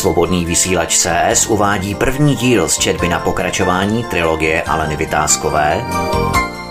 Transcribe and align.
Svobodný 0.00 0.44
vysílač 0.44 0.96
CS 0.96 1.46
uvádí 1.46 1.94
první 1.94 2.36
díl 2.36 2.68
z 2.68 2.78
četby 2.78 3.08
na 3.08 3.18
pokračování 3.20 4.04
trilogie 4.04 4.62
Aleny 4.62 4.96
Vytázkové 4.96 5.84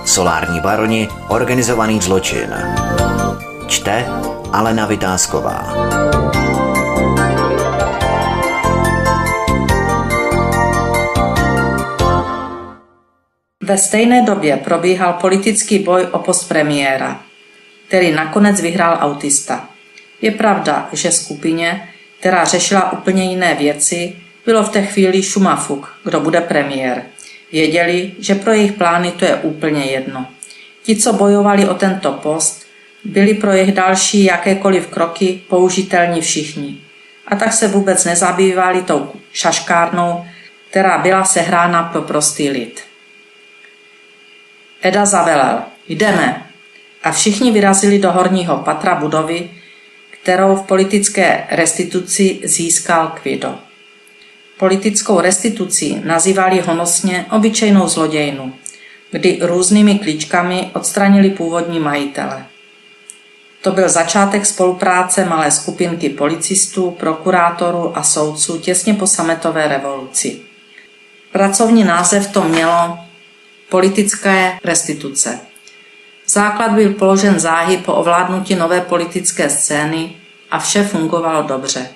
Solární 0.05 0.59
baroni, 0.59 1.07
organizovaný 1.27 2.01
zločin. 2.01 2.55
Čte 3.67 4.05
Alena 4.51 4.85
Vytázková. 4.85 5.73
Ve 13.63 13.77
stejné 13.77 14.21
době 14.21 14.57
probíhal 14.57 15.13
politický 15.13 15.79
boj 15.79 16.07
o 16.11 16.19
post 16.19 16.43
premiéra, 16.43 17.21
který 17.87 18.11
nakonec 18.11 18.61
vyhrál 18.61 18.97
autista. 19.01 19.69
Je 20.21 20.31
pravda, 20.31 20.89
že 20.91 21.11
skupině, 21.11 21.88
která 22.19 22.45
řešila 22.45 22.93
úplně 22.93 23.23
jiné 23.23 23.55
věci, 23.55 24.15
bylo 24.45 24.63
v 24.63 24.69
té 24.69 24.81
chvíli 24.81 25.23
šumafuk, 25.23 25.93
kdo 26.03 26.19
bude 26.19 26.41
premiér. 26.41 27.03
Věděli, 27.51 28.11
že 28.19 28.35
pro 28.35 28.53
jejich 28.53 28.73
plány 28.73 29.11
to 29.11 29.25
je 29.25 29.35
úplně 29.35 29.85
jedno. 29.85 30.25
Ti, 30.83 30.95
co 30.95 31.13
bojovali 31.13 31.67
o 31.69 31.73
tento 31.73 32.11
post, 32.11 32.65
byli 33.03 33.33
pro 33.33 33.51
jejich 33.51 33.71
další 33.73 34.23
jakékoliv 34.23 34.87
kroky 34.87 35.41
použitelní 35.49 36.21
všichni. 36.21 36.77
A 37.27 37.35
tak 37.35 37.53
se 37.53 37.67
vůbec 37.67 38.05
nezabývali 38.05 38.81
tou 38.81 39.11
šaškárnou, 39.33 40.25
která 40.69 40.97
byla 40.97 41.23
sehrána 41.23 41.83
pro 41.83 42.01
prostý 42.01 42.49
lid. 42.49 42.81
Eda 44.81 45.05
zavelel. 45.05 45.61
Jdeme. 45.87 46.45
A 47.03 47.11
všichni 47.11 47.51
vyrazili 47.51 47.99
do 47.99 48.11
horního 48.11 48.57
patra 48.57 48.95
budovy, 48.95 49.49
kterou 50.23 50.55
v 50.55 50.67
politické 50.67 51.47
restituci 51.51 52.39
získal 52.43 53.07
Kvido. 53.21 53.55
Politickou 54.57 55.21
restitucí 55.21 56.01
nazývali 56.03 56.61
honosně 56.61 57.25
obyčejnou 57.31 57.87
zlodějnu, 57.87 58.53
kdy 59.11 59.39
různými 59.41 59.99
klíčkami 59.99 60.71
odstranili 60.73 61.29
původní 61.29 61.79
majitele. 61.79 62.45
To 63.61 63.71
byl 63.71 63.89
začátek 63.89 64.45
spolupráce 64.45 65.25
malé 65.25 65.51
skupinky 65.51 66.09
policistů, 66.09 66.91
prokurátorů 66.91 67.97
a 67.97 68.03
soudců 68.03 68.59
těsně 68.59 68.93
po 68.93 69.07
sametové 69.07 69.67
revoluci. 69.67 70.39
Pracovní 71.31 71.83
název 71.83 72.31
to 72.31 72.43
mělo 72.43 72.99
politické 73.69 74.59
restituce. 74.63 75.48
Základ 76.29 76.71
byl 76.71 76.93
položen 76.93 77.39
záhy 77.39 77.77
po 77.77 77.93
ovládnutí 77.93 78.55
nové 78.55 78.81
politické 78.81 79.49
scény 79.49 80.15
a 80.51 80.59
vše 80.59 80.83
fungovalo 80.83 81.43
dobře. 81.43 81.89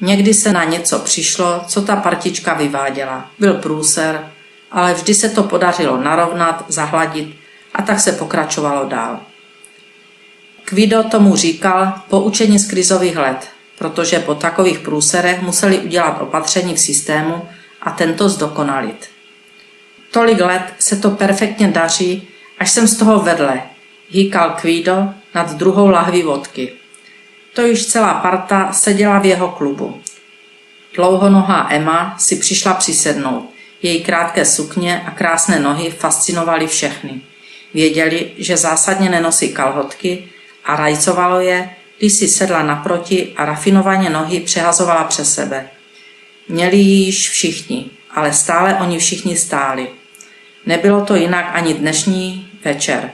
Někdy 0.00 0.34
se 0.34 0.52
na 0.52 0.64
něco 0.64 0.98
přišlo, 0.98 1.64
co 1.66 1.82
ta 1.82 1.96
partička 1.96 2.54
vyváděla. 2.54 3.30
Byl 3.38 3.54
průser, 3.54 4.30
ale 4.70 4.94
vždy 4.94 5.14
se 5.14 5.28
to 5.28 5.42
podařilo 5.42 5.96
narovnat, 5.96 6.64
zahladit 6.68 7.36
a 7.74 7.82
tak 7.82 8.00
se 8.00 8.12
pokračovalo 8.12 8.84
dál. 8.88 9.20
Kvido 10.64 11.02
tomu 11.02 11.36
říkal 11.36 11.92
poučení 12.08 12.58
z 12.58 12.70
krizových 12.70 13.16
let, 13.16 13.48
protože 13.78 14.18
po 14.18 14.34
takových 14.34 14.78
průserech 14.78 15.42
museli 15.42 15.78
udělat 15.78 16.20
opatření 16.20 16.74
v 16.74 16.80
systému 16.80 17.48
a 17.82 17.90
tento 17.90 18.28
zdokonalit. 18.28 19.08
Tolik 20.10 20.40
let 20.40 20.62
se 20.78 20.96
to 20.96 21.10
perfektně 21.10 21.68
daří, 21.68 22.28
až 22.60 22.70
jsem 22.70 22.88
z 22.88 22.96
toho 22.96 23.20
vedle, 23.20 23.62
hýkal 24.10 24.50
Kvído 24.60 25.08
nad 25.34 25.52
druhou 25.54 25.88
lahví 25.88 26.22
vodky. 26.22 26.72
To 27.54 27.62
již 27.62 27.86
celá 27.86 28.14
parta 28.14 28.72
seděla 28.72 29.18
v 29.18 29.26
jeho 29.26 29.48
klubu. 29.48 30.00
Dlouhonohá 30.94 31.68
Emma 31.70 32.16
si 32.18 32.36
přišla 32.36 32.74
přisednout. 32.74 33.50
Její 33.82 34.04
krátké 34.04 34.44
sukně 34.44 35.02
a 35.06 35.10
krásné 35.10 35.60
nohy 35.60 35.90
fascinovaly 35.90 36.66
všechny. 36.66 37.20
Věděli, 37.74 38.30
že 38.36 38.56
zásadně 38.56 39.10
nenosí 39.10 39.52
kalhotky 39.52 40.24
a 40.64 40.76
rajcovalo 40.76 41.40
je, 41.40 41.70
když 41.98 42.12
si 42.12 42.28
sedla 42.28 42.62
naproti 42.62 43.32
a 43.36 43.44
rafinovaně 43.44 44.10
nohy 44.10 44.40
přehazovala 44.40 45.04
přes 45.04 45.34
sebe. 45.34 45.68
Měli 46.48 46.76
ji 46.76 47.04
již 47.04 47.30
všichni, 47.30 47.90
ale 48.10 48.32
stále 48.32 48.74
oni 48.74 48.98
všichni 48.98 49.36
stáli. 49.36 49.88
Nebylo 50.66 51.04
to 51.04 51.16
jinak 51.16 51.50
ani 51.52 51.74
dnešní 51.74 52.49
večer. 52.64 53.10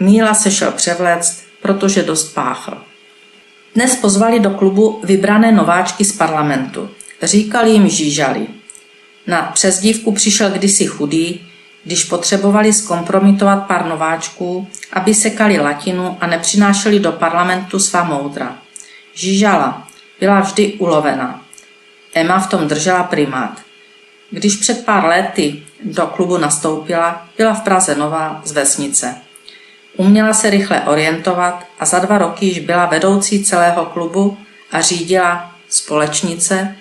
Míla 0.00 0.34
se 0.34 0.50
šel 0.50 0.72
převléct, 0.72 1.44
protože 1.62 2.02
dost 2.02 2.34
páchl. 2.34 2.78
Dnes 3.74 3.96
pozvali 3.96 4.40
do 4.40 4.50
klubu 4.50 5.00
vybrané 5.04 5.52
nováčky 5.52 6.04
z 6.04 6.12
parlamentu. 6.12 6.90
Říkali 7.22 7.70
jim 7.70 7.88
žížali. 7.88 8.46
Na 9.26 9.42
přezdívku 9.42 10.12
přišel 10.12 10.50
kdysi 10.50 10.86
chudý, 10.86 11.46
když 11.84 12.04
potřebovali 12.04 12.72
zkompromitovat 12.72 13.66
pár 13.66 13.86
nováčků, 13.86 14.68
aby 14.92 15.14
sekali 15.14 15.58
latinu 15.58 16.16
a 16.20 16.26
nepřinášeli 16.26 17.00
do 17.00 17.12
parlamentu 17.12 17.78
svá 17.78 18.04
moudra. 18.04 18.58
Žížala 19.14 19.88
byla 20.20 20.40
vždy 20.40 20.72
ulovena. 20.72 21.42
Emma 22.14 22.38
v 22.38 22.50
tom 22.50 22.68
držela 22.68 23.02
primát. 23.02 23.65
Když 24.30 24.56
před 24.56 24.84
pár 24.84 25.04
lety 25.04 25.62
do 25.84 26.06
klubu 26.06 26.38
nastoupila, 26.38 27.28
byla 27.36 27.54
v 27.54 27.60
Praze 27.60 27.94
nová 27.94 28.42
z 28.44 28.52
vesnice. 28.52 29.14
Uměla 29.96 30.34
se 30.34 30.50
rychle 30.50 30.80
orientovat 30.80 31.66
a 31.80 31.84
za 31.84 31.98
dva 31.98 32.18
roky 32.18 32.46
již 32.46 32.58
byla 32.58 32.86
vedoucí 32.86 33.44
celého 33.44 33.84
klubu 33.84 34.38
a 34.72 34.80
řídila 34.80 35.52
společnice, 35.68 36.76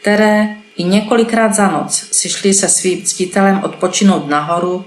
které 0.00 0.56
i 0.76 0.84
několikrát 0.84 1.54
za 1.54 1.68
noc 1.70 2.08
si 2.12 2.28
šli 2.28 2.54
se 2.54 2.68
svým 2.68 3.04
ctitelem 3.04 3.62
odpočinout 3.64 4.28
nahoru 4.28 4.84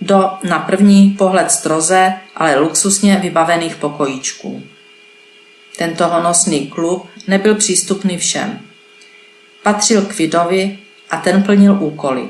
do 0.00 0.30
na 0.48 0.58
první 0.58 1.10
pohled 1.10 1.50
stroze, 1.50 2.12
ale 2.36 2.58
luxusně 2.58 3.16
vybavených 3.16 3.76
pokojíčků. 3.76 4.62
Tento 5.76 6.08
honosný 6.08 6.66
klub 6.66 7.08
nebyl 7.26 7.54
přístupný 7.54 8.18
všem. 8.18 8.67
Patřil 9.68 10.02
k 10.02 10.18
Vidovi 10.18 10.78
a 11.10 11.16
ten 11.16 11.42
plnil 11.42 11.76
úkoly. 11.80 12.28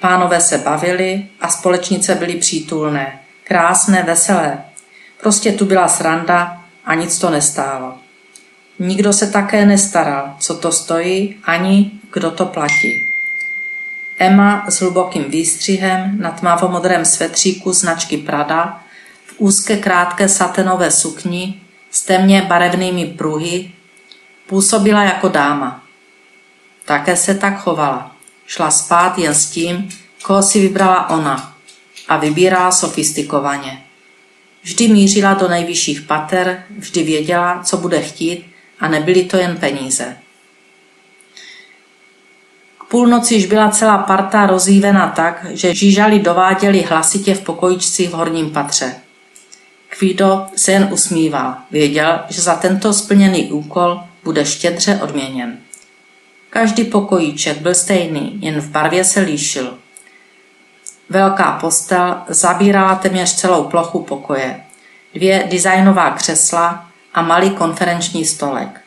Pánové 0.00 0.40
se 0.40 0.58
bavili 0.58 1.26
a 1.40 1.48
společnice 1.48 2.14
byly 2.14 2.34
přítulné, 2.36 3.20
krásné, 3.44 4.02
veselé. 4.02 4.58
Prostě 5.20 5.52
tu 5.52 5.64
byla 5.64 5.88
sranda 5.88 6.64
a 6.84 6.94
nic 6.94 7.18
to 7.18 7.30
nestálo. 7.30 7.94
Nikdo 8.78 9.12
se 9.12 9.26
také 9.26 9.66
nestaral, 9.66 10.34
co 10.38 10.54
to 10.54 10.72
stojí, 10.72 11.36
ani 11.44 11.90
kdo 12.12 12.30
to 12.30 12.46
platí. 12.46 12.92
Emma 14.18 14.64
s 14.68 14.80
hlubokým 14.80 15.24
výstřihem 15.24 16.20
na 16.20 16.30
tmavomodrém 16.30 17.04
svetříku 17.04 17.72
značky 17.72 18.16
Prada, 18.16 18.82
v 19.26 19.34
úzké 19.38 19.76
krátké 19.76 20.28
satenové 20.28 20.90
sukni 20.90 21.60
s 21.90 22.04
temně 22.04 22.42
barevnými 22.42 23.06
pruhy, 23.06 23.70
působila 24.46 25.02
jako 25.02 25.28
dáma. 25.28 25.87
Také 26.88 27.16
se 27.16 27.34
tak 27.34 27.60
chovala. 27.60 28.16
Šla 28.46 28.70
spát 28.70 29.18
jen 29.18 29.34
s 29.34 29.50
tím, 29.50 29.88
koho 30.22 30.42
si 30.42 30.60
vybrala 30.60 31.10
ona 31.10 31.54
a 32.08 32.16
vybírala 32.16 32.72
sofistikovaně. 32.72 33.82
Vždy 34.62 34.88
mířila 34.88 35.34
do 35.34 35.48
nejvyšších 35.48 36.00
pater, 36.00 36.62
vždy 36.78 37.02
věděla, 37.02 37.62
co 37.64 37.76
bude 37.76 38.02
chtít 38.02 38.46
a 38.80 38.88
nebyly 38.88 39.24
to 39.24 39.36
jen 39.36 39.56
peníze. 39.56 40.16
K 42.80 42.84
půlnoci 42.84 43.34
již 43.34 43.46
byla 43.46 43.70
celá 43.70 43.98
parta 43.98 44.46
rozjívena 44.46 45.08
tak, 45.08 45.46
že 45.50 45.74
žížali 45.74 46.18
dováděli 46.18 46.82
hlasitě 46.82 47.34
v 47.34 47.40
pokojičci 47.40 48.06
v 48.06 48.12
horním 48.12 48.50
patře. 48.50 48.94
Kvído 49.88 50.46
se 50.56 50.72
jen 50.72 50.88
usmíval, 50.92 51.54
věděl, 51.70 52.20
že 52.28 52.42
za 52.42 52.54
tento 52.54 52.92
splněný 52.92 53.52
úkol 53.52 54.00
bude 54.24 54.44
štědře 54.44 55.00
odměněn. 55.02 55.58
Každý 56.50 56.84
pokojíček 56.84 57.58
byl 57.58 57.74
stejný, 57.74 58.38
jen 58.42 58.60
v 58.60 58.70
barvě 58.70 59.04
se 59.04 59.20
líšil. 59.20 59.78
Velká 61.10 61.52
postel 61.52 62.16
zabírala 62.28 62.94
téměř 62.94 63.34
celou 63.34 63.64
plochu 63.64 64.02
pokoje. 64.02 64.60
Dvě 65.14 65.48
designová 65.50 66.10
křesla 66.10 66.88
a 67.14 67.22
malý 67.22 67.50
konferenční 67.50 68.24
stolek. 68.24 68.80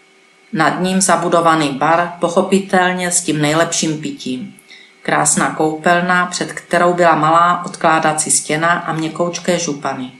Nad 0.53 0.81
ním 0.81 1.01
zabudovaný 1.01 1.69
bar, 1.69 2.13
pochopitelně 2.19 3.11
s 3.11 3.21
tím 3.21 3.41
nejlepším 3.41 4.01
pitím. 4.01 4.55
Krásná 5.01 5.55
koupelna, 5.55 6.25
před 6.25 6.53
kterou 6.53 6.93
byla 6.93 7.15
malá 7.15 7.65
odkládací 7.65 8.31
stěna 8.31 8.69
a 8.69 8.93
měkoučké 8.93 9.59
župany. 9.59 10.11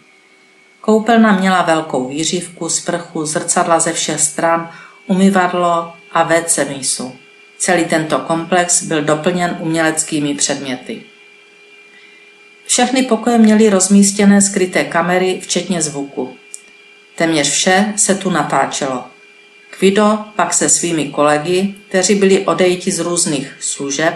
Koupelna 0.81 1.31
měla 1.31 1.61
velkou 1.61 2.07
výřivku, 2.07 2.69
sprchu, 2.69 3.25
zrcadla 3.25 3.79
ze 3.79 3.93
všech 3.93 4.19
stran, 4.19 4.69
umyvadlo 5.07 5.93
a 6.11 6.23
WC 6.23 6.59
mísu. 6.69 7.13
Celý 7.61 7.85
tento 7.85 8.19
komplex 8.19 8.83
byl 8.83 9.01
doplněn 9.01 9.57
uměleckými 9.59 10.35
předměty. 10.35 11.01
Všechny 12.65 13.03
pokoje 13.03 13.37
měly 13.37 13.69
rozmístěné 13.69 14.41
skryté 14.41 14.83
kamery, 14.83 15.39
včetně 15.43 15.81
zvuku. 15.81 16.35
Téměř 17.15 17.49
vše 17.49 17.93
se 17.95 18.15
tu 18.15 18.29
natáčelo. 18.29 19.03
Kvido 19.69 20.19
pak 20.35 20.53
se 20.53 20.69
svými 20.69 21.05
kolegy, 21.05 21.75
kteří 21.87 22.15
byli 22.15 22.45
odejti 22.45 22.91
z 22.91 22.99
různých 22.99 23.55
služeb, 23.59 24.13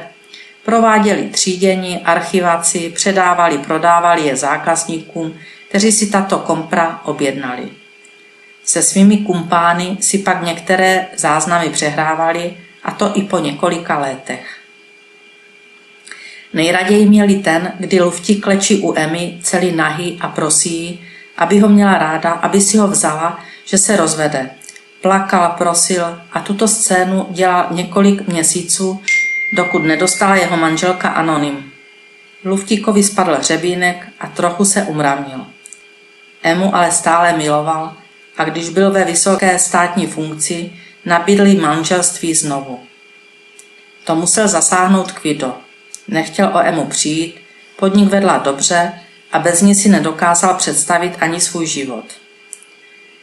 prováděli 0.63 1.29
třídění, 1.29 1.99
archivaci, 1.99 2.91
předávali, 2.95 3.57
prodávali 3.57 4.21
je 4.21 4.35
zákazníkům, 4.35 5.39
kteří 5.69 5.91
si 5.91 6.07
tato 6.07 6.37
kompra 6.37 7.01
objednali. 7.03 7.69
Se 8.63 8.81
svými 8.81 9.17
kumpány 9.17 9.97
si 9.99 10.17
pak 10.17 10.43
některé 10.43 11.07
záznamy 11.15 11.69
přehrávali, 11.69 12.57
a 12.85 12.91
to 12.91 13.11
i 13.17 13.21
po 13.21 13.39
několika 13.39 13.99
letech. 13.99 14.57
Nejraději 16.53 17.05
měli 17.05 17.35
ten, 17.35 17.73
kdy 17.79 18.01
lufti 18.01 18.35
klečí 18.35 18.81
u 18.81 18.93
Emy 18.93 19.39
celý 19.43 19.71
nahý 19.71 20.17
a 20.21 20.27
prosí, 20.27 21.01
aby 21.37 21.59
ho 21.59 21.69
měla 21.69 21.97
ráda, 21.97 22.31
aby 22.31 22.61
si 22.61 22.77
ho 22.77 22.87
vzala, 22.87 23.39
že 23.65 23.77
se 23.77 23.97
rozvede. 23.97 24.49
Plakal, 25.01 25.55
prosil 25.57 26.21
a 26.31 26.39
tuto 26.39 26.67
scénu 26.67 27.27
dělal 27.29 27.67
několik 27.71 28.27
měsíců, 28.27 29.01
dokud 29.55 29.79
nedostala 29.79 30.35
jeho 30.35 30.57
manželka 30.57 31.09
Anonym. 31.09 31.71
Luftíkovi 32.45 33.03
spadl 33.03 33.35
hřebínek 33.35 34.07
a 34.19 34.27
trochu 34.27 34.65
se 34.65 34.83
umravnil. 34.83 35.45
Emu 36.43 36.75
ale 36.75 36.91
stále 36.91 37.37
miloval 37.37 37.93
a 38.37 38.43
když 38.43 38.69
byl 38.69 38.91
ve 38.91 39.05
vysoké 39.05 39.59
státní 39.59 40.07
funkci, 40.07 40.71
nabídli 41.05 41.55
manželství 41.55 42.33
znovu. 42.33 42.79
To 44.03 44.15
musel 44.15 44.47
zasáhnout 44.47 45.11
Kvido. 45.11 45.53
Nechtěl 46.07 46.51
o 46.53 46.59
Emu 46.59 46.85
přijít, 46.85 47.35
podnik 47.75 48.09
vedla 48.09 48.37
dobře 48.37 48.93
a 49.31 49.39
bez 49.39 49.61
ní 49.61 49.75
si 49.75 49.89
nedokázal 49.89 50.55
představit 50.55 51.13
ani 51.19 51.41
svůj 51.41 51.67
život. 51.67 52.05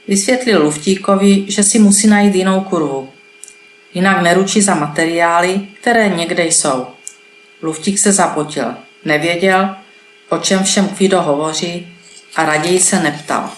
Vysvětlil 0.09 0.63
Luftíkovi, 0.63 1.45
že 1.49 1.63
si 1.63 1.79
musí 1.79 2.07
najít 2.07 2.35
jinou 2.35 2.61
kurvu. 2.61 3.11
Jinak 3.95 4.23
neručí 4.23 4.63
za 4.63 4.75
materiály, 4.75 5.61
které 5.81 6.09
někde 6.09 6.45
jsou. 6.45 6.87
Luftík 7.63 7.99
se 7.99 8.13
zapotil. 8.13 8.75
Nevěděl, 9.05 9.77
o 10.29 10.39
čem 10.39 10.65
všem 10.65 10.89
Kvido 10.89 11.23
hovoří 11.23 11.97
a 12.37 12.45
raději 12.45 12.81
se 12.81 13.03
neptal. 13.03 13.51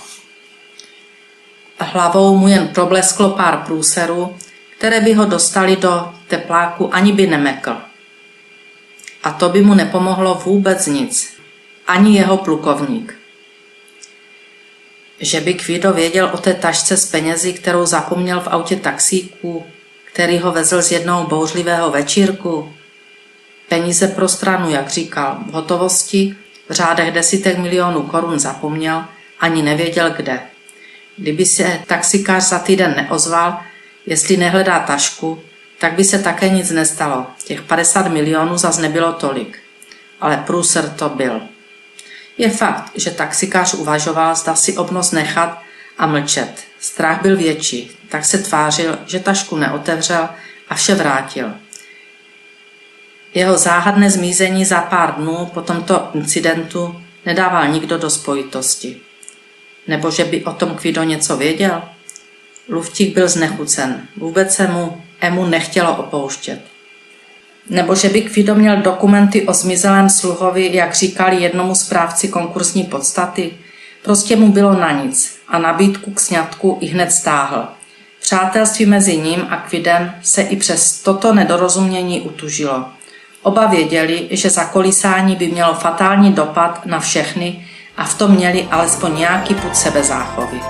Hlavou 1.85 2.37
mu 2.37 2.49
jen 2.49 2.69
problesklo 2.69 3.31
pár 3.31 3.57
průserů, 3.67 4.37
které 4.79 5.01
by 5.01 5.15
ho 5.15 5.25
dostali 5.25 5.77
do 5.77 6.15
tepláku, 6.29 6.95
ani 6.95 7.13
by 7.13 7.27
nemekl. 7.27 7.77
A 9.23 9.31
to 9.31 9.49
by 9.49 9.63
mu 9.63 9.75
nepomohlo 9.75 10.35
vůbec 10.35 10.87
nic. 10.87 11.35
Ani 11.87 12.17
jeho 12.17 12.37
plukovník. 12.37 13.19
Že 15.21 15.41
by 15.41 15.55
Kvido 15.55 15.93
věděl 15.93 16.31
o 16.33 16.39
té 16.39 16.55
tašce 16.55 16.97
s 16.97 17.07
penězi, 17.11 17.53
kterou 17.53 17.87
zapomněl 17.87 18.41
v 18.41 18.49
autě 18.49 18.77
taxíku, 18.77 19.67
který 20.13 20.39
ho 20.39 20.53
vezl 20.53 20.83
z 20.83 20.93
jednoho 20.93 21.27
bouřlivého 21.27 21.91
večírku. 21.91 22.73
Peníze 23.69 24.09
pro 24.09 24.29
stranu, 24.29 24.71
jak 24.71 24.89
říkal, 24.89 25.39
v 25.47 25.53
hotovosti, 25.53 26.37
v 26.69 26.73
řádech 26.73 27.13
desítek 27.13 27.59
milionů 27.59 28.03
korun 28.03 28.39
zapomněl, 28.39 29.05
ani 29.41 29.63
nevěděl 29.63 30.11
kde. 30.11 30.54
Kdyby 31.17 31.47
se 31.47 31.81
taxikář 31.87 32.43
za 32.43 32.59
týden 32.59 32.95
neozval, 32.97 33.61
jestli 34.07 34.37
nehledá 34.37 34.79
tašku, 34.79 35.43
tak 35.79 35.93
by 35.93 36.05
se 36.05 36.19
také 36.19 36.49
nic 36.49 36.71
nestalo. 36.71 37.27
Těch 37.45 37.63
50 37.63 38.09
milionů 38.09 38.59
zas 38.59 38.79
nebylo 38.79 39.13
tolik. 39.13 39.59
Ale 40.21 40.37
průser 40.47 40.91
to 40.91 41.09
byl. 41.09 41.41
Je 42.39 42.51
fakt, 42.51 42.91
že 42.95 43.11
taxikář 43.11 43.75
uvažoval, 43.75 44.35
zda 44.35 44.55
si 44.55 44.77
obnos 44.77 45.13
nechat 45.13 45.63
a 45.99 46.07
mlčet. 46.07 46.65
Strach 46.81 47.23
byl 47.23 47.37
větší, 47.37 47.91
tak 48.09 48.25
se 48.25 48.39
tvářil, 48.39 48.99
že 49.07 49.21
tašku 49.21 49.57
neotevřel 49.57 50.29
a 50.69 50.75
vše 50.75 50.95
vrátil. 50.95 51.55
Jeho 53.35 53.59
záhadné 53.59 54.11
zmizení 54.11 54.65
za 54.65 54.81
pár 54.81 55.15
dnů 55.15 55.47
po 55.55 55.63
tomto 55.63 56.11
incidentu 56.15 57.01
nedával 57.27 57.69
nikdo 57.69 57.99
do 57.99 58.11
spojitosti. 58.11 59.01
Nebo 59.87 60.11
že 60.11 60.25
by 60.25 60.45
o 60.45 60.53
tom 60.53 60.75
Kvido 60.75 61.03
něco 61.03 61.37
věděl? 61.37 61.83
Luftík 62.69 63.15
byl 63.15 63.29
znechucen. 63.29 64.09
Vůbec 64.17 64.55
se 64.55 64.67
mu 64.67 65.03
Emu 65.21 65.47
nechtělo 65.47 65.97
opouštět. 65.97 66.61
Nebo 67.71 67.95
že 67.95 68.09
by 68.09 68.23
Kvido 68.23 68.55
měl 68.55 68.77
dokumenty 68.77 69.47
o 69.47 69.53
zmizelém 69.53 70.11
sluhovi, 70.11 70.71
jak 70.73 70.95
říkali 70.95 71.43
jednomu 71.43 71.75
správci 71.75 72.29
konkursní 72.29 72.85
podstaty, 72.85 73.53
prostě 74.03 74.37
mu 74.37 74.53
bylo 74.53 74.75
na 74.75 75.03
nic 75.03 75.39
a 75.49 75.59
nabídku 75.59 76.11
k 76.11 76.21
sňatku 76.21 76.79
i 76.81 76.87
hned 76.87 77.13
stáhl. 77.13 77.69
Přátelství 78.21 78.87
mezi 78.87 79.17
ním 79.17 79.47
a 79.51 79.57
Kvidem 79.57 80.15
se 80.23 80.43
i 80.43 80.57
přes 80.57 81.01
toto 81.01 81.35
nedorozumění 81.35 82.21
utužilo. 82.21 82.85
Oba 83.43 83.67
věděli, 83.67 84.29
že 84.31 84.51
zakolísání 84.51 85.37
by 85.37 85.49
mělo 85.49 85.75
fatální 85.75 86.33
dopad 86.33 86.87
na 86.87 87.01
všechny 87.01 87.69
a 87.97 88.05
v 88.05 88.19
tom 88.19 88.31
měli 88.31 88.69
alespoň 88.71 89.19
nějaký 89.19 89.55
put 89.55 89.77
sebezáchovy. 89.77 90.61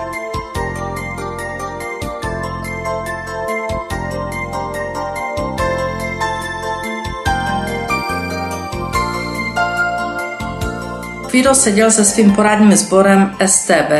Kvido 11.35 11.55
seděl 11.55 11.91
se 11.91 12.05
svým 12.05 12.33
poradním 12.33 12.77
sborem 12.77 13.37
STB. 13.47 13.91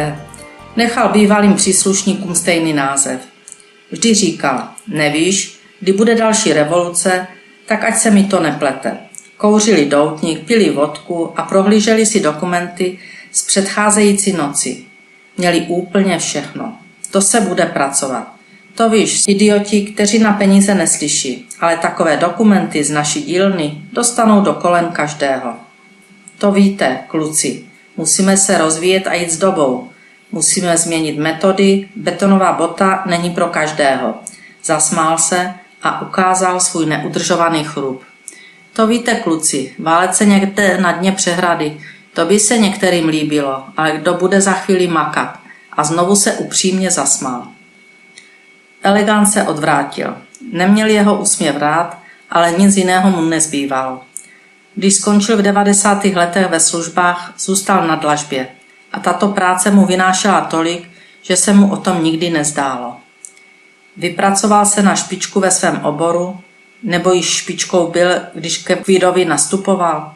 Nechal 0.77 1.09
bývalým 1.09 1.55
příslušníkům 1.55 2.35
stejný 2.35 2.73
název. 2.73 3.21
Vždy 3.91 4.15
říkal, 4.15 4.69
nevíš, 4.89 5.61
kdy 5.81 5.93
bude 5.93 6.15
další 6.15 6.53
revoluce, 6.53 7.27
tak 7.67 7.85
ať 7.85 7.97
se 7.99 8.11
mi 8.11 8.25
to 8.25 8.41
neplete. 8.41 8.99
Kouřili 9.37 9.85
doutník, 9.85 10.47
pili 10.47 10.71
vodku 10.71 11.33
a 11.37 11.43
prohlíželi 11.43 12.07
si 12.07 12.21
dokumenty 12.21 12.99
z 13.33 13.47
předcházející 13.47 14.33
noci. 14.33 14.85
Měli 15.37 15.61
úplně 15.61 16.19
všechno. 16.19 16.77
To 17.11 17.21
se 17.21 17.41
bude 17.41 17.67
pracovat. 17.67 18.35
To 18.75 18.91
víš, 18.91 19.25
idioti, 19.29 19.85
kteří 19.85 20.19
na 20.19 20.33
peníze 20.33 20.75
neslyší, 20.75 21.49
ale 21.61 21.77
takové 21.77 22.17
dokumenty 22.17 22.85
z 22.85 22.91
naší 22.91 23.23
dílny 23.23 23.83
dostanou 23.93 24.41
do 24.41 24.53
kolen 24.55 24.89
každého. 24.93 25.55
To 26.39 26.53
víte, 26.53 26.99
kluci, 27.09 27.65
musíme 27.97 28.37
se 28.37 28.59
rozvíjet 28.59 29.07
a 29.07 29.15
jít 29.15 29.31
s 29.31 29.39
dobou. 29.39 29.89
Musíme 30.33 30.77
změnit 30.77 31.19
metody, 31.19 31.89
betonová 31.97 32.53
bota 32.53 33.03
není 33.07 33.31
pro 33.31 33.47
každého. 33.47 34.15
Zasmál 34.65 35.19
se 35.19 35.55
a 35.83 36.03
ukázal 36.03 36.61
svůj 36.61 36.87
neudržovaný 36.87 37.65
chrup. 37.65 38.03
To 38.75 38.87
víte, 38.87 39.15
kluci, 39.15 39.75
válec 39.79 40.17
se 40.17 40.25
někde 40.25 40.79
na 40.81 40.93
dně 40.93 41.13
přehrady, 41.13 41.81
to 42.13 42.27
by 42.27 42.41
se 42.41 42.59
některým 42.59 43.09
líbilo, 43.09 43.65
ale 43.77 43.93
kdo 43.93 44.15
bude 44.15 44.41
za 44.41 44.53
chvíli 44.53 44.87
makat? 44.87 45.39
A 45.73 45.85
znovu 45.85 46.17
se 46.17 46.33
upřímně 46.33 46.91
zasmál. 46.91 47.47
Elegant 48.83 49.27
se 49.33 49.43
odvrátil. 49.43 50.17
Neměl 50.53 50.89
jeho 50.89 51.19
úsměv 51.19 51.57
rád, 51.57 51.99
ale 52.31 52.53
nic 52.53 52.77
jiného 52.77 53.11
mu 53.11 53.21
nezbývalo. 53.21 54.01
Když 54.75 54.95
skončil 54.95 55.37
v 55.37 55.43
90. 55.43 56.05
letech 56.05 56.47
ve 56.47 56.61
službách, 56.61 57.35
zůstal 57.39 57.87
na 57.87 57.95
dlažbě 57.95 58.49
a 58.93 59.01
tato 59.01 59.29
práce 59.29 59.71
mu 59.71 59.87
vynášela 59.87 60.41
tolik, 60.41 60.91
že 61.23 61.37
se 61.37 61.53
mu 61.53 61.73
o 61.73 61.77
tom 61.77 62.05
nikdy 62.05 62.31
nezdálo. 62.31 62.97
Vypracoval 63.97 64.67
se 64.67 64.83
na 64.83 64.95
špičku 64.95 65.41
ve 65.41 65.51
svém 65.51 65.81
oboru, 65.85 66.41
nebo 66.85 67.13
již 67.13 67.27
špičkou 67.27 67.87
byl, 67.87 68.09
když 68.35 68.59
ke 68.59 68.77
Kvídovi 68.77 69.25
nastupoval. 69.25 70.15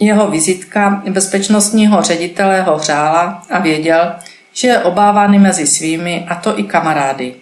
Jeho 0.00 0.30
vizitka 0.30 1.02
bezpečnostního 1.10 2.02
ředitele 2.02 2.62
ho 2.62 2.76
hřála 2.76 3.42
a 3.50 3.58
věděl, 3.58 4.12
že 4.52 4.68
je 4.68 4.78
obávaný 4.78 5.38
mezi 5.38 5.66
svými, 5.66 6.26
a 6.28 6.34
to 6.34 6.58
i 6.58 6.62
kamarády. 6.62 7.34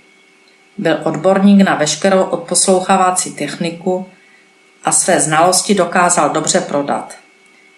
Byl 0.78 0.99
odborník 1.04 1.66
na 1.66 1.75
veškerou 1.75 2.23
odposlouchávací 2.23 3.33
techniku 3.33 4.07
a 4.85 4.92
své 4.92 5.21
znalosti 5.21 5.75
dokázal 5.75 6.30
dobře 6.30 6.61
prodat. 6.61 7.14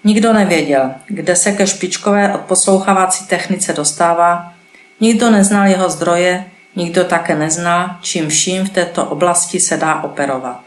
Nikdo 0.05 0.33
nevěděl, 0.33 0.91
kde 1.07 1.37
se 1.37 1.53
ke 1.53 1.67
špičkové 1.67 2.35
odposlouchávací 2.35 3.27
technice 3.27 3.73
dostává, 3.73 4.53
nikdo 5.01 5.31
neznal 5.31 5.67
jeho 5.67 5.91
zdroje, 5.91 6.45
nikdo 6.77 7.05
také 7.05 7.37
neznal, 7.37 7.91
čím 8.01 8.29
vším 8.29 8.67
v 8.67 8.71
této 8.71 9.05
oblasti 9.05 9.61
se 9.61 9.77
dá 9.77 10.03
operovat. 10.03 10.61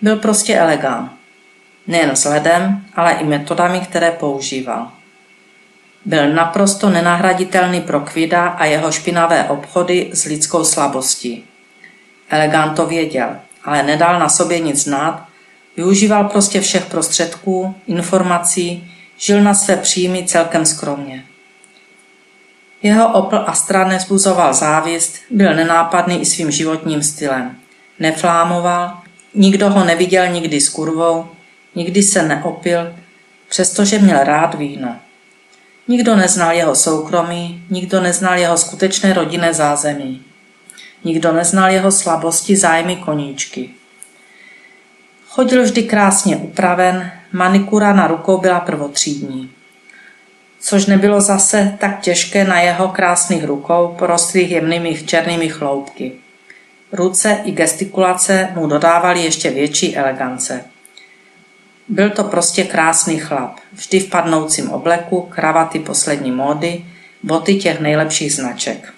Byl 0.00 0.16
prostě 0.16 0.56
elegant. 0.56 1.12
Nejen 1.86 2.10
vzhledem, 2.10 2.84
ale 2.94 3.12
i 3.12 3.24
metodami, 3.24 3.80
které 3.80 4.10
používal. 4.10 4.90
Byl 6.04 6.32
naprosto 6.32 6.90
nenahraditelný 6.90 7.80
pro 7.80 8.00
Kvida 8.00 8.46
a 8.46 8.64
jeho 8.64 8.92
špinavé 8.92 9.44
obchody 9.44 10.10
s 10.12 10.24
lidskou 10.24 10.64
slabostí. 10.64 11.44
Elegant 12.28 12.76
to 12.76 12.86
věděl, 12.86 13.28
ale 13.64 13.82
nedal 13.82 14.18
na 14.18 14.28
sobě 14.28 14.60
nic 14.60 14.82
znát, 14.82 15.26
využíval 15.76 16.24
prostě 16.24 16.60
všech 16.60 16.84
prostředků, 16.84 17.74
informací, 17.86 18.92
žil 19.16 19.42
na 19.42 19.54
své 19.54 19.76
příjmy 19.76 20.24
celkem 20.24 20.66
skromně. 20.66 21.24
Jeho 22.84 23.12
Opel 23.12 23.44
Astra 23.46 23.88
nezbuzoval 23.88 24.54
závist, 24.54 25.14
byl 25.30 25.54
nenápadný 25.54 26.20
i 26.20 26.26
svým 26.26 26.50
životním 26.50 27.02
stylem. 27.02 27.56
Neflámoval, 27.98 28.98
nikdo 29.34 29.70
ho 29.70 29.84
neviděl 29.84 30.28
nikdy 30.28 30.60
s 30.60 30.68
kurvou, 30.68 31.26
nikdy 31.74 32.02
se 32.02 32.22
neopil, 32.22 32.94
přestože 33.48 33.98
měl 33.98 34.18
rád 34.24 34.54
víno. 34.54 34.96
Nikdo 35.88 36.16
neznal 36.16 36.52
jeho 36.52 36.74
soukromí, 36.74 37.64
nikdo 37.70 38.00
neznal 38.00 38.38
jeho 38.38 38.56
skutečné 38.56 39.12
rodinné 39.12 39.54
zázemí. 39.54 40.22
Nikdo 41.04 41.32
neznal 41.32 41.70
jeho 41.70 41.92
slabosti, 41.92 42.56
zájmy 42.56 42.96
koníčky. 42.96 43.70
Chodil 45.28 45.62
vždy 45.62 45.82
krásně 45.82 46.36
upraven, 46.36 47.10
manikura 47.32 47.92
na 47.92 48.06
rukou 48.06 48.38
byla 48.38 48.60
prvotřídní. 48.60 49.53
Což 50.64 50.86
nebylo 50.86 51.20
zase 51.20 51.76
tak 51.80 52.00
těžké 52.00 52.44
na 52.44 52.60
jeho 52.60 52.88
krásných 52.88 53.44
rukou, 53.44 53.94
porostlých 53.98 54.50
jemnými 54.50 55.04
černými 55.04 55.48
chloupky. 55.48 56.12
Ruce 56.92 57.40
i 57.44 57.52
gestikulace 57.52 58.48
mu 58.54 58.66
dodávaly 58.66 59.22
ještě 59.22 59.50
větší 59.50 59.96
elegance. 59.96 60.64
Byl 61.88 62.10
to 62.10 62.24
prostě 62.24 62.64
krásný 62.64 63.18
chlap, 63.18 63.56
vždy 63.72 64.00
v 64.00 64.10
padnoucím 64.10 64.70
obleku, 64.70 65.20
kravaty 65.20 65.78
poslední 65.78 66.30
módy, 66.30 66.84
boty 67.22 67.54
těch 67.54 67.80
nejlepších 67.80 68.32
značek. 68.32 68.94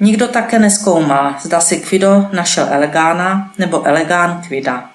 Nikdo 0.00 0.28
také 0.28 0.58
neskoumal, 0.58 1.34
zda 1.40 1.60
si 1.60 1.76
Kvido 1.76 2.28
našel 2.32 2.68
Elegána 2.70 3.52
nebo 3.58 3.86
Elegán 3.86 4.42
Kvida. 4.46 4.90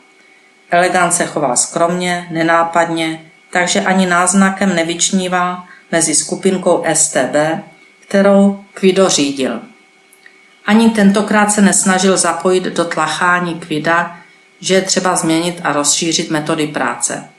Elegán 0.72 1.12
se 1.12 1.26
choval 1.26 1.58
skromně, 1.58 2.28
nenápadně, 2.32 3.33
takže 3.54 3.82
ani 3.82 4.06
náznakem 4.06 4.76
nevyčnívá 4.76 5.66
mezi 5.92 6.16
skupinkou 6.16 6.84
STB, 6.94 7.36
kterou 8.00 8.64
Kvido 8.74 9.10
řídil. 9.10 9.62
Ani 10.66 10.90
tentokrát 10.90 11.52
se 11.52 11.62
nesnažil 11.62 12.18
zapojit 12.18 12.64
do 12.64 12.86
tlachání 12.86 13.60
Kvida, 13.60 14.18
že 14.60 14.74
je 14.74 14.82
třeba 14.82 15.16
změnit 15.16 15.62
a 15.64 15.74
rozšířit 15.74 16.32
metody 16.32 16.68
práce. 16.68 17.30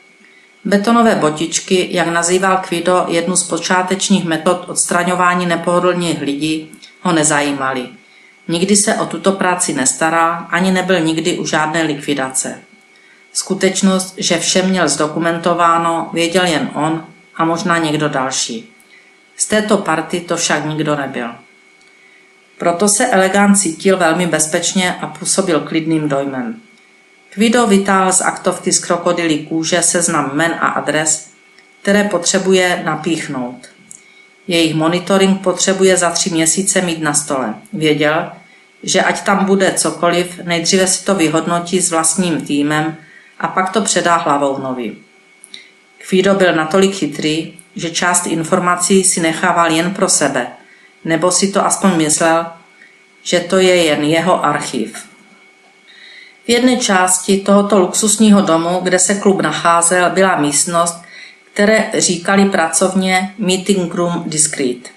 Betonové 0.64 1.14
botičky, 1.14 1.88
jak 1.90 2.08
nazýval 2.08 2.56
Kvido 2.56 3.04
jednu 3.08 3.36
z 3.36 3.42
počátečních 3.42 4.24
metod 4.24 4.64
odstraňování 4.68 5.46
nepohodlných 5.46 6.20
lidí, 6.20 6.70
ho 7.02 7.12
nezajímaly. 7.12 7.86
Nikdy 8.48 8.76
se 8.76 8.94
o 8.94 9.06
tuto 9.06 9.32
práci 9.32 9.72
nestará, 9.72 10.34
ani 10.50 10.70
nebyl 10.70 11.00
nikdy 11.00 11.38
u 11.38 11.46
žádné 11.46 11.82
likvidace. 11.82 12.60
Skutečnost, 13.34 14.14
že 14.16 14.38
vše 14.38 14.62
měl 14.62 14.88
zdokumentováno, 14.88 16.10
věděl 16.12 16.44
jen 16.46 16.70
on 16.74 17.06
a 17.36 17.44
možná 17.44 17.78
někdo 17.78 18.08
další. 18.08 18.72
Z 19.36 19.46
této 19.46 19.78
party 19.78 20.20
to 20.20 20.36
však 20.36 20.64
nikdo 20.64 20.96
nebyl. 20.96 21.28
Proto 22.58 22.88
se 22.88 23.06
elegant 23.06 23.58
cítil 23.58 23.96
velmi 23.96 24.26
bezpečně 24.26 24.94
a 24.94 25.06
působil 25.06 25.60
klidným 25.60 26.08
dojmem. 26.08 26.60
Kvido 27.30 27.66
vytáhl 27.66 28.12
z 28.12 28.20
aktovky 28.20 28.72
z 28.72 28.78
krokodylí 28.78 29.46
kůže 29.46 29.82
seznam 29.82 30.30
men 30.34 30.52
a 30.60 30.68
adres, 30.68 31.30
které 31.82 32.04
potřebuje 32.04 32.82
napíchnout. 32.84 33.66
Jejich 34.48 34.74
monitoring 34.74 35.40
potřebuje 35.40 35.96
za 35.96 36.10
tři 36.10 36.30
měsíce 36.30 36.80
mít 36.80 37.02
na 37.02 37.14
stole. 37.14 37.54
Věděl, 37.72 38.32
že 38.82 39.02
ať 39.02 39.24
tam 39.24 39.44
bude 39.44 39.72
cokoliv, 39.72 40.40
nejdříve 40.44 40.86
si 40.86 41.04
to 41.04 41.14
vyhodnotí 41.14 41.80
s 41.80 41.90
vlastním 41.90 42.40
týmem 42.40 42.96
a 43.40 43.48
pak 43.48 43.72
to 43.72 43.80
předá 43.82 44.16
hlavou 44.16 44.58
novi. 44.58 44.96
Kvido 46.08 46.34
byl 46.34 46.54
natolik 46.54 46.94
chytrý, 46.94 47.52
že 47.76 47.90
část 47.90 48.26
informací 48.26 49.04
si 49.04 49.20
nechával 49.20 49.70
jen 49.70 49.94
pro 49.94 50.08
sebe, 50.08 50.46
nebo 51.04 51.30
si 51.30 51.52
to 51.52 51.66
aspoň 51.66 51.96
myslel, 51.96 52.46
že 53.22 53.40
to 53.40 53.58
je 53.58 53.84
jen 53.84 54.02
jeho 54.02 54.44
archiv. 54.44 54.96
V 56.44 56.48
jedné 56.48 56.76
části 56.76 57.40
tohoto 57.40 57.78
luxusního 57.78 58.40
domu, 58.40 58.80
kde 58.82 58.98
se 58.98 59.14
klub 59.14 59.42
nacházel, 59.42 60.10
byla 60.10 60.40
místnost, 60.40 61.02
které 61.52 61.90
říkali 61.98 62.44
pracovně 62.44 63.34
Meeting 63.38 63.94
Room 63.94 64.22
Discreet. 64.26 64.88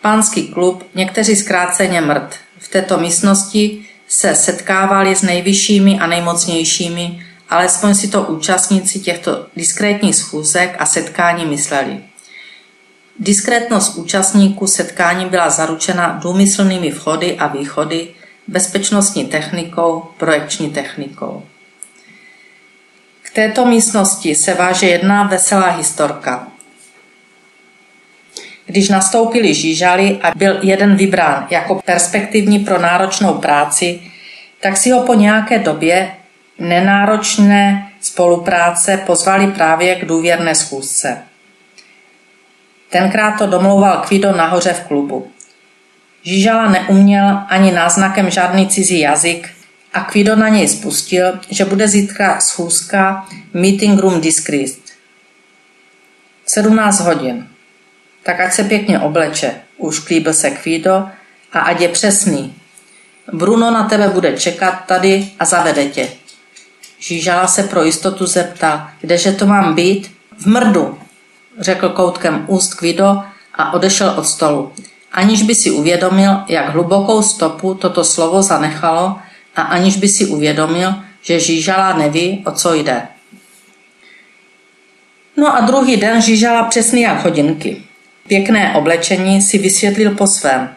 Pánský 0.00 0.48
klub, 0.48 0.86
někteří 0.94 1.36
zkráceně 1.36 2.00
mrt. 2.00 2.36
V 2.58 2.68
této 2.68 2.98
místnosti 2.98 3.86
se 4.08 4.34
setkávali 4.34 5.16
s 5.16 5.22
nejvyššími 5.22 5.98
a 5.98 6.06
nejmocnějšími, 6.06 7.25
alespoň 7.48 7.94
si 7.94 8.08
to 8.08 8.22
účastníci 8.22 9.00
těchto 9.00 9.46
diskrétních 9.56 10.16
schůzek 10.16 10.76
a 10.78 10.86
setkání 10.86 11.46
mysleli. 11.46 12.00
Diskrétnost 13.18 13.96
účastníků 13.96 14.66
setkání 14.66 15.26
byla 15.26 15.50
zaručena 15.50 16.18
důmyslnými 16.22 16.90
vchody 16.90 17.36
a 17.38 17.46
východy, 17.46 18.08
bezpečnostní 18.46 19.26
technikou, 19.26 20.04
projekční 20.16 20.70
technikou. 20.70 21.42
K 23.22 23.30
této 23.30 23.66
místnosti 23.66 24.34
se 24.34 24.54
váže 24.54 24.86
jedna 24.86 25.22
veselá 25.22 25.70
historka. 25.70 26.48
Když 28.66 28.88
nastoupili 28.88 29.54
žížali 29.54 30.18
a 30.22 30.32
byl 30.36 30.58
jeden 30.62 30.96
vybrán 30.96 31.46
jako 31.50 31.82
perspektivní 31.84 32.58
pro 32.58 32.80
náročnou 32.80 33.34
práci, 33.34 34.00
tak 34.60 34.76
si 34.76 34.90
ho 34.90 35.02
po 35.02 35.14
nějaké 35.14 35.58
době 35.58 36.12
nenáročné 36.58 37.92
spolupráce 38.00 38.96
pozvali 38.96 39.46
právě 39.46 39.94
k 39.94 40.04
důvěrné 40.04 40.54
schůzce. 40.54 41.22
Tenkrát 42.90 43.38
to 43.38 43.46
domlouval 43.46 44.02
Kvido 44.06 44.32
nahoře 44.32 44.72
v 44.72 44.86
klubu. 44.86 45.30
Žížala 46.22 46.70
neuměl 46.70 47.40
ani 47.48 47.72
náznakem 47.72 48.30
žádný 48.30 48.68
cizí 48.68 49.00
jazyk 49.00 49.50
a 49.94 50.00
Kvido 50.00 50.36
na 50.36 50.48
něj 50.48 50.68
spustil, 50.68 51.40
že 51.50 51.64
bude 51.64 51.88
zítra 51.88 52.40
schůzka 52.40 53.26
Meeting 53.54 54.00
Room 54.00 54.20
Discreet. 54.20 54.78
17 56.46 57.00
hodin. 57.00 57.48
Tak 58.22 58.40
ať 58.40 58.52
se 58.52 58.64
pěkně 58.64 59.00
obleče, 59.00 59.54
už 59.76 59.98
klíbil 59.98 60.34
se 60.34 60.50
Kvido 60.50 61.08
a 61.52 61.60
ať 61.60 61.80
je 61.80 61.88
přesný. 61.88 62.54
Bruno 63.32 63.70
na 63.70 63.88
tebe 63.88 64.08
bude 64.08 64.38
čekat 64.38 64.84
tady 64.86 65.28
a 65.38 65.44
zavede 65.44 65.84
tě. 65.84 66.08
Žížala 67.06 67.46
se 67.46 67.62
pro 67.62 67.84
jistotu 67.84 68.26
zeptá, 68.26 68.92
kdeže 69.00 69.32
to 69.32 69.46
mám 69.46 69.74
být? 69.74 70.10
V 70.38 70.46
mrdu, 70.46 70.98
řekl 71.58 71.88
koutkem 71.88 72.44
úst 72.46 72.74
Kvido 72.74 73.22
a 73.54 73.72
odešel 73.72 74.14
od 74.16 74.26
stolu 74.26 74.72
aniž 75.16 75.42
by 75.42 75.54
si 75.54 75.70
uvědomil, 75.70 76.30
jak 76.48 76.68
hlubokou 76.68 77.22
stopu 77.22 77.74
toto 77.74 78.04
slovo 78.04 78.42
zanechalo 78.42 79.16
a 79.56 79.62
aniž 79.62 79.96
by 79.96 80.08
si 80.08 80.26
uvědomil, 80.26 80.94
že 81.22 81.40
Žížala 81.40 81.96
neví, 81.96 82.42
o 82.46 82.52
co 82.52 82.74
jde. 82.74 83.02
No 85.36 85.56
a 85.56 85.60
druhý 85.60 85.96
den 85.96 86.22
Žížala 86.22 86.62
přesný 86.62 87.02
jak 87.02 87.24
hodinky. 87.24 87.82
Pěkné 88.28 88.74
oblečení 88.74 89.42
si 89.42 89.58
vysvětlil 89.58 90.14
po 90.14 90.26
svém 90.26 90.68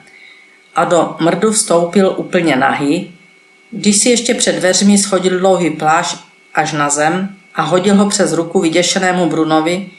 a 0.75 0.85
do 0.85 1.15
mrdu 1.19 1.51
vstoupil 1.51 2.13
úplně 2.17 2.55
nahý, 2.55 3.15
když 3.71 3.97
si 3.97 4.09
ještě 4.09 4.33
před 4.33 4.55
dveřmi 4.55 4.97
schodil 4.97 5.39
dlouhý 5.39 5.69
pláž 5.69 6.17
až 6.53 6.73
na 6.73 6.89
zem 6.89 7.35
a 7.55 7.61
hodil 7.61 7.95
ho 7.95 8.09
přes 8.09 8.33
ruku 8.33 8.59
vyděšenému 8.59 9.29
Brunovi, 9.29 9.89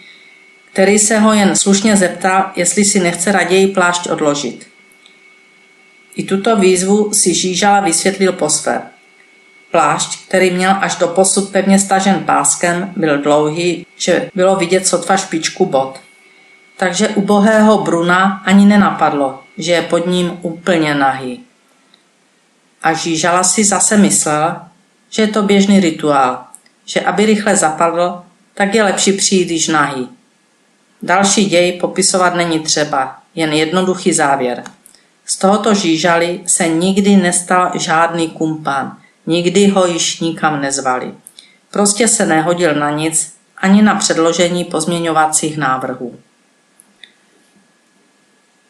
který 0.72 0.98
se 0.98 1.18
ho 1.18 1.32
jen 1.32 1.56
slušně 1.56 1.96
zeptal, 1.96 2.50
jestli 2.56 2.84
si 2.84 3.00
nechce 3.00 3.32
raději 3.32 3.66
plášť 3.66 4.10
odložit. 4.10 4.66
I 6.16 6.22
tuto 6.22 6.56
výzvu 6.56 7.12
si 7.12 7.34
Žížala 7.34 7.80
vysvětlil 7.80 8.32
po 8.32 8.50
své. 8.50 8.82
Plášť, 9.70 10.26
který 10.28 10.50
měl 10.50 10.76
až 10.80 10.96
do 10.96 11.08
posud 11.08 11.50
pevně 11.50 11.78
stažen 11.78 12.22
páskem, 12.26 12.92
byl 12.96 13.18
dlouhý, 13.18 13.86
že 13.96 14.30
bylo 14.34 14.56
vidět 14.56 14.86
sotva 14.86 15.16
špičku 15.16 15.66
bod. 15.66 16.00
Takže 16.76 17.08
u 17.08 17.20
bohého 17.20 17.78
Bruna 17.78 18.42
ani 18.44 18.66
nenapadlo, 18.66 19.40
že 19.58 19.72
je 19.72 19.82
pod 19.82 20.06
ním 20.06 20.38
úplně 20.42 20.94
nahý. 20.94 21.44
A 22.82 22.92
Žížala 22.92 23.44
si 23.44 23.64
zase 23.64 23.96
myslela, 23.96 24.68
že 25.10 25.22
je 25.22 25.28
to 25.28 25.42
běžný 25.42 25.80
rituál, 25.80 26.44
že 26.84 27.00
aby 27.00 27.26
rychle 27.26 27.56
zapadl, 27.56 28.22
tak 28.54 28.74
je 28.74 28.82
lepší 28.82 29.12
přijít 29.12 29.50
již 29.50 29.68
nahý. 29.68 30.08
Další 31.02 31.44
děj 31.44 31.72
popisovat 31.72 32.34
není 32.34 32.60
třeba, 32.60 33.18
jen 33.34 33.52
jednoduchý 33.52 34.12
závěr. 34.12 34.64
Z 35.26 35.36
tohoto 35.36 35.74
žížali 35.74 36.40
se 36.46 36.68
nikdy 36.68 37.16
nestal 37.16 37.70
žádný 37.74 38.28
kumpán, 38.28 38.96
nikdy 39.26 39.68
ho 39.68 39.86
již 39.86 40.20
nikam 40.20 40.60
nezvali. 40.60 41.14
Prostě 41.70 42.08
se 42.08 42.26
nehodil 42.26 42.74
na 42.74 42.90
nic, 42.90 43.34
ani 43.56 43.82
na 43.82 43.94
předložení 43.94 44.64
pozměňovacích 44.64 45.56
návrhů. 45.56 46.18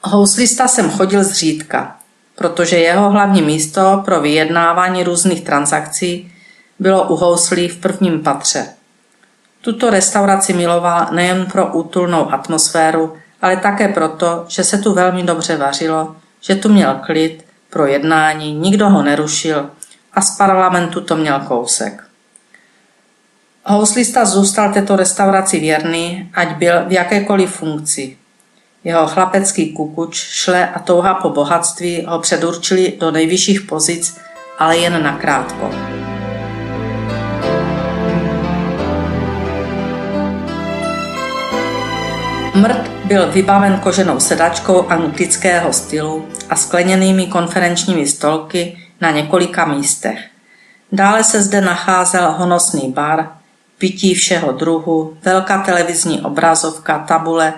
Houslista 0.02 0.69
jsem 0.69 0.90
chodil 0.90 1.25
zřídka, 1.25 2.00
protože 2.40 2.76
jeho 2.76 3.11
hlavní 3.11 3.42
místo 3.42 4.02
pro 4.04 4.20
vyjednávání 4.20 5.04
různých 5.04 5.44
transakcí 5.44 6.32
bylo 6.78 7.09
u 7.09 7.16
houslí 7.16 7.68
v 7.68 7.76
prvním 7.76 8.23
patře– 8.23 8.66
tuto 9.61 9.90
restauraci 9.90 10.52
miloval 10.52 11.09
nejen 11.12 11.47
pro 11.47 11.73
útulnou 11.73 12.32
atmosféru, 12.32 13.14
ale 13.42 13.56
také 13.56 13.88
proto, 13.88 14.44
že 14.49 14.64
se 14.64 14.78
tu 14.78 14.94
velmi 14.94 15.23
dobře 15.23 15.56
vařilo, 15.56 16.16
že 16.40 16.54
tu 16.54 16.68
měl 16.68 16.94
klid 16.94 17.44
pro 17.70 17.87
jednání, 17.87 18.54
nikdo 18.54 18.88
ho 18.88 19.02
nerušil 19.02 19.70
a 20.14 20.20
z 20.20 20.37
parlamentu 20.37 21.00
to 21.00 21.16
měl 21.16 21.40
kousek. 21.40 22.04
Houslista 23.64 24.25
zůstal 24.25 24.73
této 24.73 24.97
restauraci 24.97 25.61
věrný, 25.61 26.30
ať 26.35 26.56
byl 26.56 26.85
v 26.88 26.92
jakékoliv 26.92 27.52
funkci. 27.52 28.16
Jeho 28.85 29.07
chlapecký 29.07 29.73
kukuč, 29.73 30.17
šle 30.17 30.69
a 30.69 30.79
touha 30.79 31.15
po 31.15 31.31
bohatství 31.31 32.05
ho 32.09 32.19
předurčili 32.19 32.97
do 33.01 33.11
nejvyšších 33.11 33.61
pozic, 33.61 34.17
ale 34.59 34.77
jen 34.77 35.03
nakrátko. 35.03 35.71
Mrt 42.55 42.89
byl 43.05 43.33
vybaven 43.33 43.77
koženou 43.77 44.21
sedačkou 44.21 44.89
anglického 44.89 45.73
stylu 45.73 46.29
a 46.49 46.57
skleněnými 46.57 47.27
konferenčními 47.27 48.07
stolky 48.07 48.79
na 49.01 49.11
několika 49.11 49.65
místech. 49.65 50.19
Dále 50.93 51.25
se 51.25 51.43
zde 51.43 51.61
nacházel 51.61 52.33
honosný 52.33 52.93
bar, 52.93 53.29
pití 53.79 54.15
všeho 54.15 54.53
druhu, 54.53 55.17
velká 55.23 55.63
televizní 55.63 56.21
obrazovka, 56.21 56.99
tabule, 56.99 57.55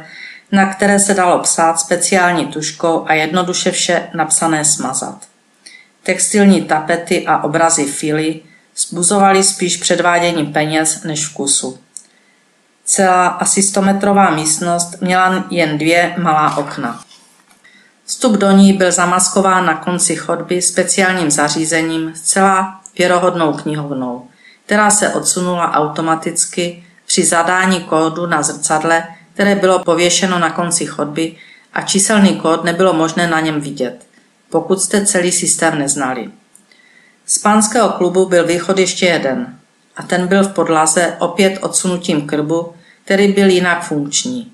na 0.53 0.75
které 0.75 0.99
se 0.99 1.15
dalo 1.15 1.39
psát 1.39 1.81
speciální 1.81 2.47
tuškou 2.47 3.05
a 3.07 3.15
jednoduše 3.15 3.71
vše 3.71 4.09
napsané 4.15 4.65
smazat. 4.65 5.19
Textilní 6.03 6.63
tapety 6.63 7.27
a 7.27 7.45
obrazy 7.45 7.85
fily 7.85 8.41
zbuzovaly 8.77 9.45
spíš 9.45 9.77
předvádění 9.77 10.47
peněz 10.47 11.03
než 11.03 11.29
vkusu. 11.29 11.79
Celá 12.85 13.27
asi 13.27 13.63
100 13.63 13.83
metrová 13.83 14.31
místnost 14.31 15.01
měla 15.01 15.45
jen 15.51 15.79
dvě 15.79 16.15
malá 16.19 16.57
okna. 16.57 17.01
Vstup 18.05 18.33
do 18.33 18.51
ní 18.51 18.73
byl 18.73 18.93
zamaskován 18.93 19.67
na 19.67 19.75
konci 19.75 20.17
chodby 20.17 20.63
speciálním 20.63 21.31
zařízením 21.31 22.13
zcela 22.15 22.81
věrohodnou 22.99 23.53
knihovnou, 23.53 24.29
která 24.67 24.91
se 24.91 25.09
odsunula 25.09 25.73
automaticky 25.73 26.85
při 27.07 27.25
zadání 27.25 27.81
kódu 27.81 28.27
na 28.27 28.43
zrcadle, 28.43 29.05
které 29.35 29.55
bylo 29.55 29.79
pověšeno 29.79 30.39
na 30.39 30.51
konci 30.51 30.87
chodby 30.87 31.37
a 31.73 31.83
číselný 31.83 32.37
kód 32.37 32.65
nebylo 32.65 32.93
možné 32.93 33.27
na 33.27 33.41
něm 33.41 33.61
vidět, 33.61 34.07
pokud 34.51 34.81
jste 34.81 35.07
celý 35.07 35.33
systém 35.33 35.79
neznali. 35.79 36.31
Z 37.27 37.39
pánského 37.39 37.89
klubu 37.89 38.27
byl 38.27 38.47
východ 38.47 38.79
ještě 38.79 39.07
jeden 39.07 39.57
a 39.97 40.03
ten 40.03 40.27
byl 40.27 40.45
v 40.45 40.53
podlaze 40.53 41.17
opět 41.19 41.59
odsunutím 41.61 42.27
krbu, 42.27 42.73
který 43.05 43.33
byl 43.33 43.51
jinak 43.51 43.85
funkční. 43.85 44.53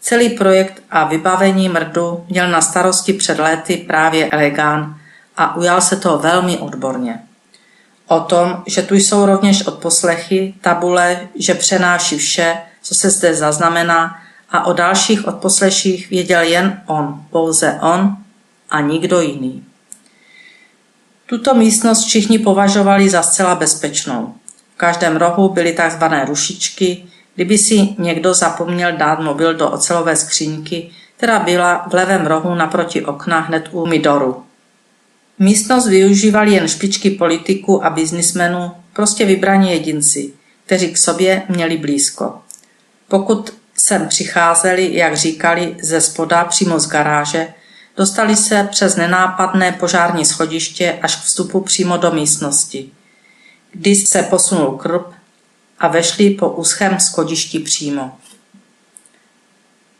Celý 0.00 0.30
projekt 0.30 0.82
a 0.90 1.04
vybavení 1.04 1.68
mrdu 1.68 2.24
měl 2.28 2.48
na 2.48 2.60
starosti 2.60 3.12
před 3.12 3.38
léty 3.38 3.76
právě 3.76 4.28
Elegán 4.30 5.00
a 5.36 5.56
ujal 5.56 5.80
se 5.80 5.96
toho 5.96 6.18
velmi 6.18 6.58
odborně. 6.58 7.18
O 8.06 8.20
tom, 8.20 8.62
že 8.66 8.82
tu 8.82 8.94
jsou 8.94 9.26
rovněž 9.26 9.66
odposlechy, 9.66 10.54
tabule, 10.60 11.28
že 11.34 11.54
přenáší 11.54 12.18
vše, 12.18 12.56
co 12.84 12.94
se 12.94 13.10
zde 13.10 13.34
zaznamená 13.34 14.16
a 14.50 14.66
o 14.66 14.72
dalších 14.72 15.26
odposleších 15.28 16.10
věděl 16.10 16.42
jen 16.42 16.80
on, 16.86 17.24
pouze 17.30 17.78
on 17.82 18.16
a 18.70 18.80
nikdo 18.80 19.20
jiný. 19.20 19.64
Tuto 21.26 21.54
místnost 21.54 22.04
všichni 22.04 22.38
považovali 22.38 23.08
za 23.08 23.22
zcela 23.22 23.54
bezpečnou. 23.54 24.34
V 24.74 24.76
každém 24.76 25.16
rohu 25.16 25.48
byly 25.48 25.72
tzv. 25.72 26.04
rušičky, 26.26 27.04
kdyby 27.34 27.58
si 27.58 27.88
někdo 27.98 28.34
zapomněl 28.34 28.92
dát 28.92 29.20
mobil 29.20 29.54
do 29.54 29.70
ocelové 29.70 30.16
skřínky, 30.16 30.90
která 31.16 31.38
byla 31.38 31.86
v 31.90 31.94
levém 31.94 32.26
rohu 32.26 32.54
naproti 32.54 33.04
okna 33.04 33.40
hned 33.40 33.68
u 33.72 33.86
Midoru. 33.86 34.44
Místnost 35.38 35.88
využívali 35.88 36.52
jen 36.52 36.68
špičky 36.68 37.10
politiků 37.10 37.84
a 37.84 37.90
biznismenů, 37.90 38.72
prostě 38.92 39.24
vybraní 39.24 39.70
jedinci, 39.70 40.32
kteří 40.66 40.92
k 40.92 40.98
sobě 40.98 41.42
měli 41.48 41.76
blízko. 41.76 42.38
Pokud 43.08 43.54
sem 43.76 44.08
přicházeli, 44.08 44.96
jak 44.96 45.16
říkali, 45.16 45.76
ze 45.82 46.00
spoda 46.00 46.44
přímo 46.44 46.80
z 46.80 46.88
garáže, 46.88 47.48
dostali 47.96 48.36
se 48.36 48.68
přes 48.70 48.96
nenápadné 48.96 49.72
požární 49.72 50.24
schodiště 50.24 50.98
až 51.02 51.16
k 51.16 51.22
vstupu 51.22 51.60
přímo 51.60 51.96
do 51.96 52.10
místnosti. 52.10 52.90
Když 53.72 54.08
se 54.08 54.22
posunul 54.22 54.76
krb 54.76 55.06
a 55.78 55.88
vešli 55.88 56.30
po 56.30 56.50
úzkém 56.50 57.00
schodišti 57.00 57.58
přímo. 57.58 58.12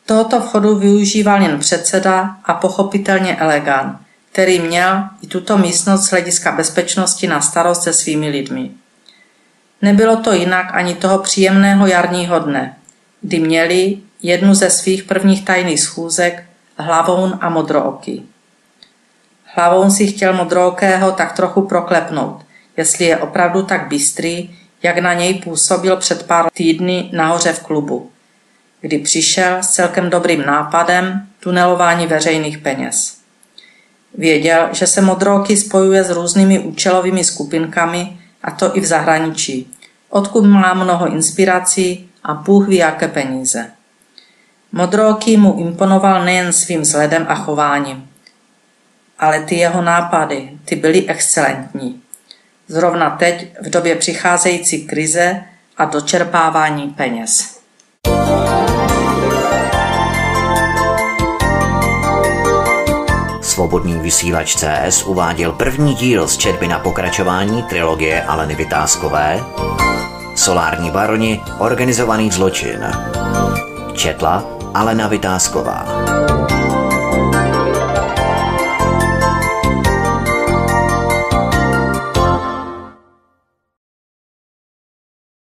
Tohoto 0.06 0.40
vchodu 0.40 0.74
využíval 0.74 1.42
jen 1.42 1.58
předseda 1.58 2.36
a 2.44 2.54
pochopitelně 2.54 3.36
elegán, 3.36 3.98
který 4.32 4.60
měl 4.60 5.04
i 5.22 5.26
tuto 5.26 5.58
místnost 5.58 6.04
z 6.04 6.10
hlediska 6.10 6.52
bezpečnosti 6.52 7.26
na 7.26 7.40
starost 7.40 7.82
se 7.82 7.92
svými 7.92 8.28
lidmi. 8.28 8.70
Nebylo 9.82 10.16
to 10.16 10.32
jinak 10.32 10.66
ani 10.72 10.94
toho 10.94 11.18
příjemného 11.18 11.86
jarního 11.86 12.38
dne, 12.38 12.76
kdy 13.24 13.40
měli 13.40 13.98
jednu 14.22 14.54
ze 14.54 14.70
svých 14.70 15.04
prvních 15.04 15.44
tajných 15.44 15.80
schůzek 15.80 16.44
Hlavoun 16.76 17.38
a 17.40 17.48
Modrooky. 17.48 18.22
Hlavoun 19.44 19.90
si 19.90 20.06
chtěl 20.06 20.32
Modrookého 20.32 21.12
tak 21.12 21.32
trochu 21.32 21.62
proklepnout, 21.62 22.44
jestli 22.76 23.04
je 23.04 23.16
opravdu 23.16 23.62
tak 23.62 23.88
bystrý, 23.88 24.50
jak 24.82 24.98
na 24.98 25.14
něj 25.14 25.34
působil 25.34 25.96
před 25.96 26.26
pár 26.26 26.50
týdny 26.50 27.10
nahoře 27.12 27.52
v 27.52 27.62
klubu, 27.62 28.10
kdy 28.80 28.98
přišel 28.98 29.58
s 29.60 29.68
celkem 29.68 30.10
dobrým 30.10 30.42
nápadem 30.46 31.26
tunelování 31.40 32.06
veřejných 32.06 32.58
peněz. 32.58 33.18
Věděl, 34.14 34.68
že 34.72 34.86
se 34.86 35.00
Modroky 35.00 35.56
spojuje 35.56 36.04
s 36.04 36.10
různými 36.10 36.58
účelovými 36.58 37.24
skupinkami, 37.24 38.18
a 38.42 38.50
to 38.50 38.76
i 38.76 38.80
v 38.80 38.84
zahraničí, 38.84 39.72
odkud 40.10 40.44
má 40.44 40.74
mnoho 40.74 41.12
inspirací 41.12 42.10
a 42.24 42.34
Bůh 42.34 42.68
ví 42.68 42.76
jaké 42.76 43.08
peníze. 43.08 43.70
Modroky 44.72 45.36
mu 45.36 45.60
imponoval 45.60 46.24
nejen 46.24 46.52
svým 46.52 46.80
vzhledem 46.80 47.26
a 47.28 47.34
chováním, 47.34 48.10
ale 49.18 49.40
ty 49.40 49.54
jeho 49.54 49.82
nápady, 49.82 50.50
ty 50.64 50.76
byly 50.76 51.06
excelentní. 51.08 52.02
Zrovna 52.68 53.10
teď, 53.10 53.48
v 53.62 53.70
době 53.70 53.96
přicházející 53.96 54.86
krize 54.86 55.42
a 55.76 55.84
dočerpávání 55.84 56.88
peněz. 56.88 57.60
Svobodný 63.42 63.98
vysílač 63.98 64.56
CS 64.56 65.02
uváděl 65.02 65.52
první 65.52 65.94
díl 65.94 66.28
z 66.28 66.36
četby 66.36 66.68
na 66.68 66.78
pokračování 66.78 67.62
trilogie 67.62 68.22
Aleny 68.22 68.54
Vytázkové 68.54 69.40
Solární 70.44 70.90
baroni, 70.90 71.40
organizovaný 71.58 72.30
zločin. 72.30 72.84
Četla 73.96 74.44
Alena 74.74 75.08
Vytázková. 75.08 76.03